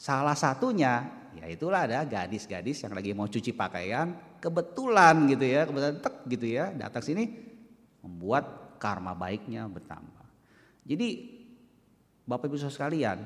Salah 0.00 0.38
satunya 0.38 1.08
ya 1.36 1.46
itulah 1.50 1.84
ada 1.84 2.04
gadis-gadis 2.06 2.80
yang 2.84 2.96
lagi 2.96 3.12
mau 3.12 3.28
cuci 3.28 3.52
pakaian 3.52 4.16
kebetulan 4.40 5.28
gitu 5.30 5.44
ya 5.46 5.62
kebetulan 5.68 5.96
tek 6.00 6.16
gitu 6.26 6.46
ya 6.48 6.72
datang 6.72 7.04
sini 7.04 7.24
membuat 8.00 8.76
karma 8.80 9.12
baiknya 9.12 9.68
bertambah. 9.68 10.26
Jadi 10.88 11.39
Bapak 12.30 12.46
Ibu 12.46 12.62
Saudara 12.62 12.78
sekalian, 12.78 13.18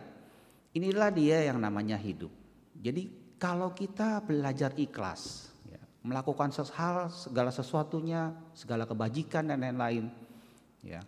inilah 0.72 1.12
dia 1.12 1.44
yang 1.44 1.60
namanya 1.60 2.00
hidup. 2.00 2.32
Jadi 2.80 3.36
kalau 3.36 3.76
kita 3.76 4.24
belajar 4.24 4.72
ikhlas, 4.80 5.52
ya, 5.68 5.76
melakukan 6.00 6.48
hal 6.72 7.12
segala 7.12 7.52
sesuatunya, 7.52 8.32
segala 8.56 8.88
kebajikan 8.88 9.52
dan 9.52 9.60
lain-lain, 9.60 10.08
ya, 10.80 11.04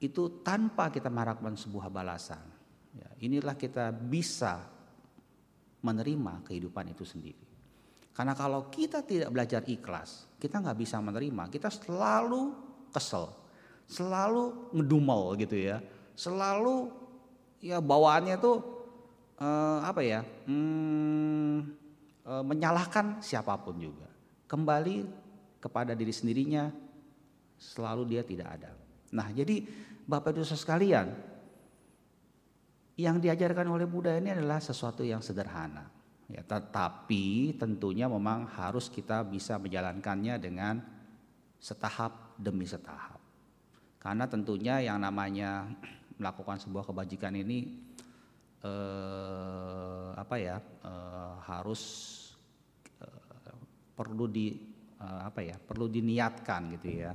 itu 0.00 0.40
tanpa 0.40 0.88
kita 0.88 1.12
mengharapkan 1.12 1.52
sebuah 1.52 1.92
balasan. 1.92 2.40
Ya, 2.96 3.12
inilah 3.20 3.60
kita 3.60 3.92
bisa 3.92 4.64
menerima 5.84 6.48
kehidupan 6.48 6.96
itu 6.96 7.04
sendiri. 7.04 7.44
Karena 8.16 8.32
kalau 8.32 8.72
kita 8.72 9.04
tidak 9.04 9.28
belajar 9.28 9.60
ikhlas, 9.68 10.32
kita 10.40 10.64
nggak 10.64 10.80
bisa 10.80 10.96
menerima. 10.96 11.52
Kita 11.52 11.68
selalu 11.68 12.56
kesel, 12.88 13.28
selalu 13.84 14.72
ngedumel 14.76 15.36
gitu 15.40 15.56
ya, 15.60 15.80
selalu 16.12 17.01
ya 17.62 17.78
bawaannya 17.78 18.36
tuh 18.42 18.56
eh, 19.38 19.78
apa 19.86 20.00
ya, 20.02 20.20
hmm, 20.20 21.56
eh, 22.26 22.44
menyalahkan 22.44 23.22
siapa 23.22 23.54
pun 23.62 23.78
juga. 23.78 24.10
Kembali 24.50 25.06
kepada 25.62 25.94
diri 25.96 26.12
sendirinya, 26.12 26.68
selalu 27.56 28.04
dia 28.10 28.22
tidak 28.26 28.60
ada. 28.60 28.70
Nah 29.14 29.30
jadi 29.30 29.62
Bapak 30.02 30.34
Ibu 30.34 30.44
sekalian, 30.44 31.14
yang 32.98 33.22
diajarkan 33.22 33.70
oleh 33.70 33.86
Buddha 33.86 34.18
ini 34.18 34.34
adalah 34.34 34.60
sesuatu 34.60 35.00
yang 35.00 35.24
sederhana 35.24 36.02
Ya, 36.32 36.40
tetapi 36.40 37.60
tentunya 37.60 38.08
memang 38.08 38.48
harus 38.48 38.88
kita 38.88 39.20
bisa 39.20 39.60
menjalankannya 39.60 40.40
dengan 40.40 40.80
setahap 41.60 42.40
demi 42.40 42.64
setahap. 42.64 43.20
Karena 44.00 44.24
tentunya 44.24 44.80
yang 44.80 44.96
namanya 45.04 45.68
melakukan 46.18 46.60
sebuah 46.60 46.84
kebajikan 46.88 47.32
ini 47.36 47.82
eh, 48.64 50.10
apa 50.16 50.36
ya 50.38 50.56
eh, 50.60 51.34
harus 51.46 51.82
eh, 53.00 53.56
perlu 53.96 54.28
di 54.28 54.52
eh, 55.00 55.20
apa 55.26 55.40
ya 55.40 55.56
perlu 55.56 55.88
diniatkan 55.88 56.78
gitu 56.80 56.88
ya. 57.02 57.12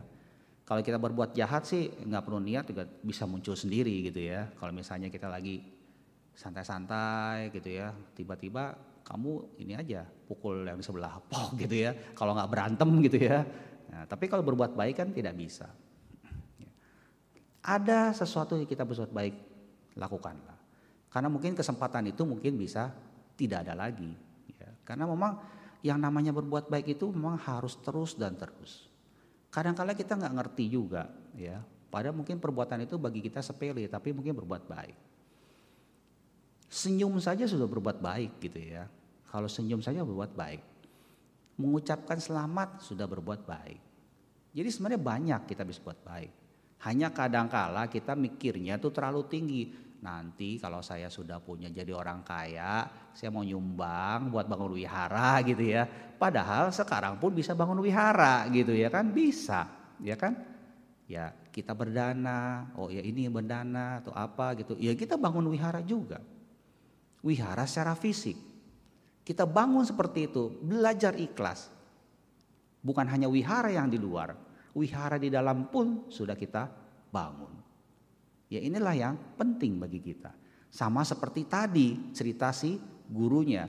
Kalau 0.68 0.84
kita 0.84 1.00
berbuat 1.00 1.32
jahat 1.32 1.64
sih 1.64 1.88
nggak 1.88 2.24
perlu 2.28 2.44
niat 2.44 2.68
juga 2.68 2.84
bisa 2.84 3.24
muncul 3.24 3.56
sendiri 3.56 4.12
gitu 4.12 4.20
ya. 4.20 4.52
Kalau 4.52 4.76
misalnya 4.76 5.08
kita 5.08 5.32
lagi 5.32 5.64
santai-santai 6.36 7.50
gitu 7.56 7.72
ya, 7.72 7.96
tiba-tiba 8.14 8.76
kamu 9.08 9.64
ini 9.64 9.74
aja 9.80 10.04
pukul 10.04 10.68
yang 10.68 10.84
sebelah 10.84 11.24
pok 11.32 11.56
gitu 11.56 11.88
ya 11.88 11.96
kalau 12.12 12.36
nggak 12.36 12.52
berantem 12.52 12.90
gitu 13.08 13.18
ya 13.24 13.48
nah, 13.88 14.04
tapi 14.04 14.28
kalau 14.28 14.44
berbuat 14.44 14.76
baik 14.76 15.00
kan 15.00 15.10
tidak 15.16 15.40
bisa 15.40 15.72
ada 17.64 18.14
sesuatu 18.14 18.56
yang 18.56 18.70
kita 18.70 18.84
berbuat 18.86 19.12
baik 19.12 19.36
lakukanlah 19.98 20.58
karena 21.10 21.30
mungkin 21.32 21.58
kesempatan 21.58 22.12
itu 22.12 22.28
mungkin 22.28 22.60
bisa 22.60 22.94
tidak 23.38 23.66
ada 23.68 23.74
lagi 23.74 24.14
ya. 24.58 24.70
karena 24.86 25.10
memang 25.10 25.40
yang 25.82 25.98
namanya 25.98 26.34
berbuat 26.34 26.70
baik 26.70 26.98
itu 26.98 27.10
memang 27.14 27.38
harus 27.38 27.78
terus 27.82 28.18
dan 28.18 28.38
terus 28.38 28.90
kadang-kala 29.54 29.98
kita 29.98 30.18
nggak 30.18 30.34
ngerti 30.34 30.66
juga 30.70 31.10
ya 31.34 31.62
pada 31.88 32.12
mungkin 32.12 32.38
perbuatan 32.38 32.84
itu 32.84 33.00
bagi 33.00 33.24
kita 33.24 33.42
sepele 33.42 33.88
tapi 33.88 34.12
mungkin 34.14 34.36
berbuat 34.36 34.64
baik 34.68 34.98
Senyum 36.68 37.16
saja 37.24 37.48
sudah 37.48 37.64
berbuat 37.64 38.04
baik 38.04 38.44
gitu 38.44 38.60
ya. 38.60 38.92
Kalau 39.28 39.48
senyum 39.48 39.80
saja 39.80 40.04
berbuat 40.04 40.36
baik. 40.36 40.62
Mengucapkan 41.58 42.20
selamat 42.20 42.84
sudah 42.84 43.08
berbuat 43.08 43.48
baik. 43.48 43.82
Jadi 44.52 44.70
sebenarnya 44.70 45.02
banyak 45.02 45.42
kita 45.48 45.64
bisa 45.64 45.80
buat 45.82 46.00
baik. 46.04 46.32
Hanya 46.86 47.10
kadangkala 47.10 47.90
kita 47.90 48.14
mikirnya 48.14 48.78
tuh 48.78 48.94
terlalu 48.94 49.26
tinggi. 49.26 49.64
Nanti 49.98 50.62
kalau 50.62 50.86
saya 50.86 51.10
sudah 51.10 51.42
punya 51.42 51.74
jadi 51.74 51.90
orang 51.90 52.22
kaya, 52.22 52.86
saya 53.18 53.34
mau 53.34 53.42
nyumbang 53.42 54.30
buat 54.30 54.46
bangun 54.46 54.78
wihara 54.78 55.42
gitu 55.42 55.66
ya. 55.66 55.90
Padahal 56.22 56.70
sekarang 56.70 57.18
pun 57.18 57.34
bisa 57.34 57.58
bangun 57.58 57.82
wihara 57.82 58.46
gitu 58.54 58.78
ya 58.78 58.94
kan 58.94 59.10
bisa, 59.10 59.66
ya 59.98 60.14
kan? 60.14 60.38
Ya 61.10 61.34
kita 61.50 61.74
berdana, 61.74 62.70
oh 62.78 62.94
ya 62.94 63.02
ini 63.02 63.26
berdana 63.26 64.06
atau 64.06 64.14
apa 64.14 64.54
gitu. 64.62 64.78
Ya 64.78 64.94
kita 64.94 65.18
bangun 65.18 65.50
wihara 65.50 65.82
juga 65.82 66.22
wihara 67.26 67.66
secara 67.66 67.98
fisik. 67.98 68.38
Kita 69.28 69.44
bangun 69.44 69.84
seperti 69.84 70.32
itu, 70.32 70.56
belajar 70.64 71.12
ikhlas. 71.20 71.68
Bukan 72.80 73.04
hanya 73.12 73.28
wihara 73.28 73.68
yang 73.68 73.92
di 73.92 74.00
luar, 74.00 74.32
wihara 74.78 75.18
di 75.18 75.34
dalam 75.34 75.74
pun 75.74 76.06
sudah 76.14 76.38
kita 76.38 76.70
bangun. 77.10 77.58
Ya 78.48 78.62
inilah 78.62 78.94
yang 78.94 79.16
penting 79.36 79.82
bagi 79.82 80.00
kita. 80.00 80.32
Sama 80.70 81.02
seperti 81.02 81.50
tadi 81.50 82.14
cerita 82.14 82.54
si 82.54 82.78
gurunya. 83.10 83.66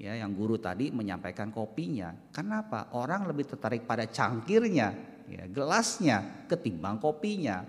Ya, 0.00 0.16
yang 0.16 0.32
guru 0.32 0.56
tadi 0.56 0.88
menyampaikan 0.88 1.52
kopinya. 1.52 2.16
Kenapa? 2.32 2.88
Orang 2.96 3.28
lebih 3.28 3.44
tertarik 3.44 3.84
pada 3.84 4.08
cangkirnya, 4.08 4.96
ya, 5.28 5.44
gelasnya 5.44 6.48
ketimbang 6.48 6.96
kopinya. 6.96 7.60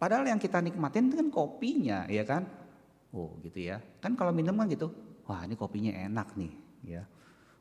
Padahal 0.00 0.24
yang 0.24 0.40
kita 0.40 0.64
nikmatin 0.64 1.12
kan 1.12 1.28
kopinya, 1.28 2.08
ya 2.08 2.24
kan? 2.24 2.48
Oh 3.12 3.36
gitu 3.44 3.68
ya. 3.68 3.84
Kan 4.00 4.16
kalau 4.16 4.32
minum 4.32 4.56
kan 4.56 4.64
gitu, 4.72 4.88
wah 5.28 5.44
ini 5.44 5.60
kopinya 5.60 5.92
enak 5.92 6.32
nih 6.40 6.52
ya. 6.88 7.04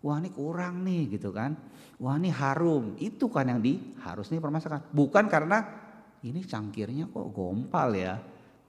Wah 0.03 0.19
ini 0.19 0.35
kurang 0.35 0.83
nih 0.83 1.15
gitu 1.15 1.31
kan. 1.31 1.55
Wah 2.03 2.19
ini 2.19 2.27
harum. 2.27 2.99
Itu 2.99 3.31
kan 3.31 3.47
yang 3.47 3.63
di 3.63 3.79
harus 4.03 4.27
nih 4.27 4.43
permasalahan. 4.43 4.91
Bukan 4.91 5.31
karena 5.31 5.63
ini 6.27 6.43
cangkirnya 6.43 7.07
kok 7.07 7.31
gompal 7.31 7.95
ya. 7.95 8.19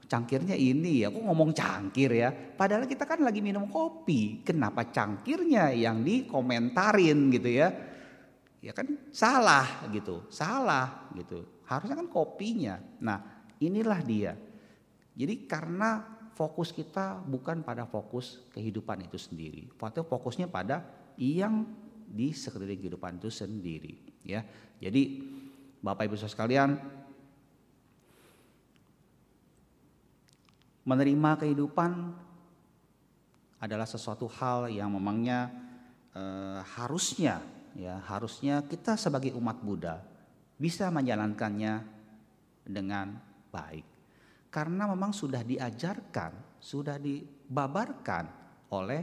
Cangkirnya 0.05 0.55
ini 0.55 1.03
ya, 1.03 1.11
kok 1.11 1.27
ngomong 1.27 1.51
cangkir 1.51 2.12
ya. 2.14 2.31
Padahal 2.31 2.87
kita 2.87 3.03
kan 3.03 3.18
lagi 3.18 3.42
minum 3.42 3.66
kopi. 3.66 4.47
Kenapa 4.47 4.87
cangkirnya 4.87 5.75
yang 5.75 6.07
dikomentarin 6.07 7.35
gitu 7.35 7.51
ya. 7.51 7.68
Ya 8.62 8.70
kan 8.70 8.87
salah 9.11 9.90
gitu, 9.90 10.23
salah 10.31 11.11
gitu. 11.18 11.42
Harusnya 11.66 11.99
kan 11.99 12.07
kopinya. 12.07 12.79
Nah 13.03 13.18
inilah 13.59 14.01
dia. 14.07 14.38
Jadi 15.18 15.51
karena 15.51 15.99
fokus 16.38 16.70
kita 16.70 17.18
bukan 17.27 17.66
pada 17.66 17.83
fokus 17.90 18.38
kehidupan 18.55 19.03
itu 19.03 19.18
sendiri. 19.18 19.66
Fokusnya 19.83 20.47
pada 20.47 21.03
yang 21.18 21.66
di 22.05 22.31
sekeliling 22.31 22.79
kehidupan 22.79 23.18
itu 23.18 23.31
sendiri. 23.31 23.94
Ya, 24.24 24.46
jadi 24.81 25.20
Bapak 25.85 26.09
Ibu 26.09 26.16
sekalian, 26.16 26.81
menerima 30.85 31.31
kehidupan 31.44 31.92
adalah 33.61 33.88
sesuatu 33.88 34.29
hal 34.29 34.68
yang 34.68 34.92
memangnya 34.92 35.48
eh, 36.12 36.61
harusnya 36.77 37.40
ya 37.74 37.98
harusnya 38.07 38.62
kita 38.62 38.94
sebagai 38.94 39.35
umat 39.35 39.59
Buddha 39.59 39.98
bisa 40.61 40.92
menjalankannya 40.92 41.83
dengan 42.62 43.18
baik 43.50 43.94
karena 44.55 44.87
memang 44.87 45.11
sudah 45.11 45.42
diajarkan, 45.42 46.62
sudah 46.62 46.94
dibabarkan 46.94 48.24
oleh 48.70 49.03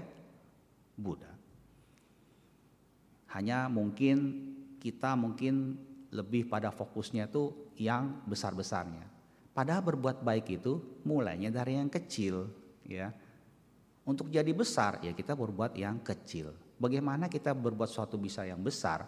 Buddha. 0.95 1.31
Hanya 3.32 3.72
mungkin 3.72 4.17
kita 4.82 5.15
mungkin 5.15 5.80
lebih 6.12 6.52
pada 6.52 6.70
fokusnya 6.74 7.32
itu 7.32 7.72
yang 7.80 8.24
besar-besarnya. 8.28 9.08
Padahal 9.52 9.84
berbuat 9.84 10.24
baik 10.24 10.62
itu 10.63 11.04
mulainya 11.04 11.52
dari 11.52 11.80
yang 11.80 11.91
kecil, 11.91 12.48
ya. 12.88 13.12
Untuk 14.02 14.34
jadi 14.34 14.50
besar 14.52 14.98
ya 15.06 15.13
kita 15.13 15.38
berbuat 15.38 15.78
yang 15.78 16.02
kecil. 16.02 16.52
Bagaimana 16.82 17.30
kita 17.30 17.54
berbuat 17.54 17.86
suatu 17.86 18.17
bisa 18.17 18.41
yang 18.41 18.58
besar 18.58 19.06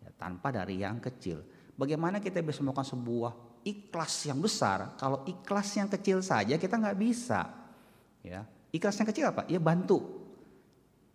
ya, 0.00 0.10
tanpa 0.16 0.48
dari 0.48 0.80
yang 0.80 0.96
kecil? 0.98 1.44
Bagaimana 1.76 2.16
kita 2.18 2.40
bisa 2.40 2.64
melakukan 2.64 2.88
sebuah 2.88 3.32
ikhlas 3.62 4.26
yang 4.26 4.40
besar, 4.40 4.96
kalau 4.96 5.22
ikhlas 5.28 5.68
yang 5.76 5.86
kecil 5.92 6.24
saja 6.24 6.56
kita 6.56 6.74
nggak 6.80 6.98
bisa. 6.98 7.46
Ya, 8.24 8.46
ikhlas 8.72 8.96
yang 8.98 9.08
kecil 9.10 9.26
apa? 9.28 9.44
Ya 9.50 9.60
bantu. 9.60 10.00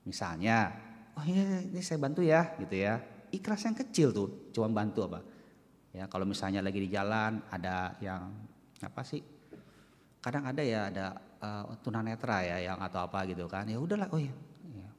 Misalnya, 0.08 0.87
oh 1.18 1.26
iya 1.26 1.66
ini 1.66 1.82
saya 1.82 1.98
bantu 1.98 2.22
ya, 2.22 2.54
gitu 2.62 2.78
ya. 2.78 3.02
ikhlas 3.34 3.68
yang 3.68 3.76
kecil 3.76 4.16
tuh, 4.16 4.30
cuma 4.56 4.72
bantu 4.72 5.04
apa? 5.10 5.20
Ya, 5.92 6.06
kalau 6.06 6.30
misalnya 6.30 6.62
lagi 6.62 6.78
di 6.78 6.94
jalan 6.94 7.42
ada 7.50 7.98
yang 8.00 8.30
apa 8.86 9.02
sih? 9.02 9.20
Kadang 10.22 10.46
ada 10.46 10.62
ya 10.62 10.94
ada 10.94 11.18
uh, 11.42 11.74
tunanetra 11.82 12.46
ya 12.46 12.72
yang 12.72 12.80
atau 12.80 13.02
apa 13.02 13.26
gitu 13.26 13.50
kan. 13.50 13.66
Ya 13.66 13.82
udahlah, 13.82 14.06
oh 14.14 14.22
ya, 14.22 14.30
ya. 14.78 14.90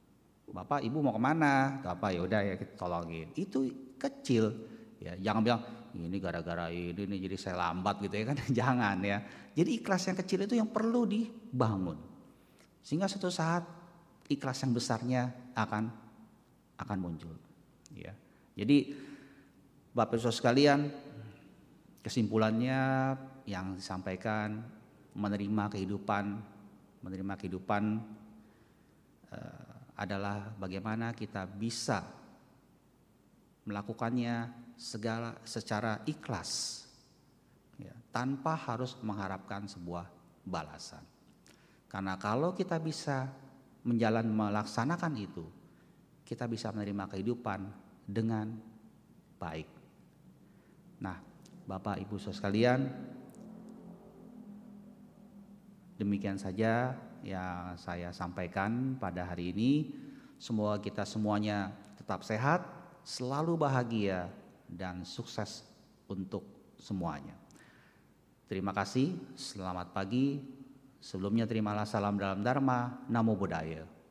Bapak 0.51 0.83
Ibu 0.83 0.99
mau 0.99 1.15
ke 1.15 1.23
mana? 1.23 1.79
Atau 1.79 1.95
apa 1.95 2.11
ya 2.11 2.21
udah 2.27 2.41
ya 2.43 2.55
tolongin. 2.75 3.31
Itu 3.39 3.71
kecil. 3.95 4.51
Ya, 4.99 5.15
jangan 5.23 5.41
bilang 5.47 5.63
ini 5.95 6.19
gara-gara 6.19 6.67
ini, 6.75 6.99
ini 6.99 7.17
jadi 7.23 7.37
saya 7.39 7.71
lambat 7.71 8.03
gitu 8.03 8.15
ya 8.19 8.25
kan. 8.35 8.37
jangan 8.59 8.97
ya. 8.99 9.19
Jadi 9.55 9.71
ikhlas 9.79 10.03
yang 10.11 10.19
kecil 10.19 10.51
itu 10.51 10.55
yang 10.59 10.71
perlu 10.71 11.07
dibangun. 11.07 11.99
Sehingga 12.83 13.07
suatu 13.07 13.31
saat 13.31 13.63
ikhlas 14.27 14.67
yang 14.67 14.73
besarnya 14.75 15.23
akan 15.55 16.08
akan 16.79 16.99
muncul. 16.99 17.35
Ya. 17.93 18.15
Jadi 18.55 18.95
Bapak 19.95 20.19
Ibu 20.19 20.31
sekalian, 20.31 20.91
kesimpulannya 22.03 23.15
yang 23.51 23.75
disampaikan 23.75 24.63
menerima 25.19 25.65
kehidupan, 25.75 26.25
menerima 27.03 27.35
kehidupan 27.35 27.99
uh, 29.35 29.75
adalah 29.99 30.55
bagaimana 30.55 31.11
kita 31.11 31.43
bisa 31.51 32.07
melakukannya 33.67 34.47
segala 34.79 35.35
secara 35.43 36.07
ikhlas, 36.07 36.87
ya, 37.83 37.93
tanpa 38.15 38.55
harus 38.55 38.95
mengharapkan 39.03 39.67
sebuah 39.67 40.07
balasan. 40.47 41.03
Karena 41.91 42.15
kalau 42.15 42.55
kita 42.55 42.79
bisa 42.79 43.27
menjalan 43.83 44.31
melaksanakan 44.31 45.15
itu, 45.19 45.45
kita 46.29 46.45
bisa 46.45 46.69
menerima 46.69 47.09
kehidupan 47.09 47.65
dengan 48.05 48.53
baik. 49.41 49.65
Nah, 51.01 51.17
Bapak 51.65 51.97
Ibu 52.05 52.21
Saudara 52.21 52.37
sekalian, 52.37 52.81
demikian 55.97 56.37
saja 56.37 56.93
yang 57.25 57.81
saya 57.81 58.13
sampaikan 58.13 59.01
pada 59.01 59.25
hari 59.25 59.57
ini. 59.57 59.73
Semoga 60.37 60.85
kita 60.85 61.09
semuanya 61.09 61.73
tetap 61.97 62.21
sehat, 62.21 62.61
selalu 63.09 63.57
bahagia 63.57 64.29
dan 64.69 65.09
sukses 65.09 65.65
untuk 66.13 66.45
semuanya. 66.77 67.35
Terima 68.45 68.77
kasih, 68.77 69.17
selamat 69.33 69.97
pagi, 69.97 70.59
Sebelumnya 70.99 71.47
terimalah 71.47 71.87
salam 71.87 72.19
dalam 72.19 72.43
Dharma, 72.43 73.07
Namo 73.07 73.39
Buddhaya. 73.39 73.98